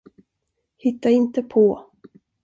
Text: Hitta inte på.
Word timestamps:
Hitta 0.77 1.09
inte 1.09 1.43
på. 1.43 1.89